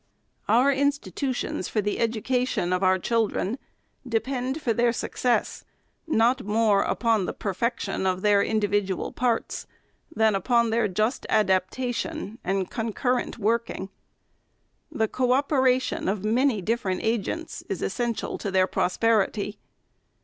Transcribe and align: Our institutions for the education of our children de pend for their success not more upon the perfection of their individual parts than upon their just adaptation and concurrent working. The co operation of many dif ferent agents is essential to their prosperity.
Our 0.49 0.71
institutions 0.71 1.67
for 1.67 1.79
the 1.79 1.99
education 1.99 2.73
of 2.73 2.81
our 2.81 2.97
children 2.97 3.59
de 4.09 4.19
pend 4.19 4.59
for 4.59 4.73
their 4.73 4.91
success 4.91 5.63
not 6.07 6.43
more 6.43 6.81
upon 6.81 7.27
the 7.27 7.33
perfection 7.35 8.07
of 8.07 8.23
their 8.23 8.41
individual 8.41 9.11
parts 9.11 9.67
than 10.11 10.33
upon 10.33 10.71
their 10.71 10.87
just 10.87 11.27
adaptation 11.29 12.39
and 12.43 12.71
concurrent 12.71 13.37
working. 13.37 13.89
The 14.91 15.07
co 15.07 15.33
operation 15.33 16.07
of 16.07 16.25
many 16.25 16.63
dif 16.63 16.81
ferent 16.81 17.03
agents 17.03 17.61
is 17.69 17.83
essential 17.83 18.39
to 18.39 18.49
their 18.49 18.65
prosperity. 18.65 19.59